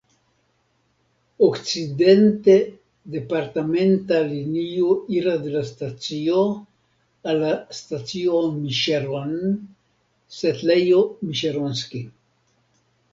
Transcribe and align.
Okcidente 1.47 2.55
departementa 3.15 4.21
linio 4.31 4.87
iras 5.17 5.37
de 5.45 5.53
la 5.57 5.63
stacio 5.71 6.41
al 7.29 7.39
la 7.45 7.53
stacio 7.83 8.43
Miŝeron 8.57 9.37
(setlejo 10.41 11.07
Miŝeronski). 11.31 12.03